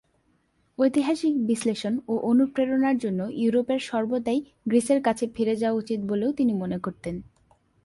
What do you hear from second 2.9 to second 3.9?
জন্য ইউরোপের